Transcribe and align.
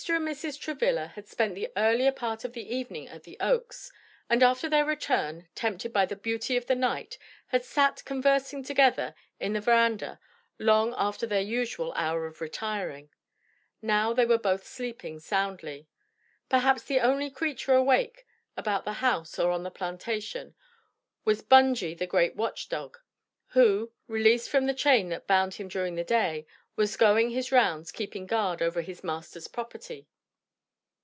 and 0.09 0.27
Mrs. 0.27 0.59
Travilla 0.59 1.11
had 1.13 1.27
spent 1.27 1.53
the 1.53 1.71
earlier 1.77 2.11
part 2.11 2.43
of 2.43 2.53
the 2.53 2.75
evening 2.75 3.07
at 3.07 3.21
the 3.21 3.37
Oaks, 3.39 3.91
and 4.31 4.41
after 4.41 4.67
their 4.67 4.83
return, 4.83 5.47
tempted 5.53 5.93
by 5.93 6.07
the 6.07 6.15
beauty 6.15 6.57
of 6.57 6.65
the 6.65 6.73
night, 6.73 7.19
had 7.49 7.63
sat 7.63 8.03
conversing 8.03 8.63
together 8.63 9.13
in 9.39 9.53
the 9.53 9.61
veranda 9.61 10.19
long 10.57 10.95
after 10.97 11.27
their 11.27 11.41
usual 11.43 11.93
hour 11.93 12.29
for 12.31 12.43
retiring. 12.45 13.09
Now 13.79 14.11
they 14.11 14.25
were 14.25 14.39
both 14.39 14.65
sleeping 14.65 15.19
soundly. 15.19 15.87
Perhaps 16.49 16.85
the 16.85 16.99
only 16.99 17.29
creature 17.29 17.75
awake 17.75 18.25
about 18.57 18.85
the 18.85 18.93
house 18.93 19.37
or 19.37 19.51
on 19.51 19.61
the 19.61 19.69
plantation, 19.69 20.55
was 21.25 21.43
Bungy 21.43 21.93
the 21.95 22.07
great 22.07 22.35
watch 22.35 22.69
dog, 22.69 22.97
who, 23.49 23.91
released 24.07 24.49
from 24.49 24.65
the 24.65 24.73
chain 24.73 25.09
that 25.09 25.27
bound 25.27 25.53
him 25.53 25.67
during 25.67 25.93
the 25.93 26.03
day, 26.03 26.47
was 26.77 26.95
going 26.95 27.31
his 27.31 27.51
rounds 27.51 27.91
keeping 27.91 28.25
guard 28.25 28.61
over 28.61 28.81
his 28.81 29.03
master's 29.03 29.47
property. 29.49 30.07